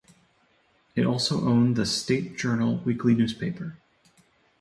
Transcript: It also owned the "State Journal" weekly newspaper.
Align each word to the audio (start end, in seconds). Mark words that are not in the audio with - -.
It 0.95 1.05
also 1.05 1.45
owned 1.47 1.75
the 1.75 1.85
"State 1.85 2.35
Journal" 2.35 2.77
weekly 2.77 3.13
newspaper. 3.13 3.77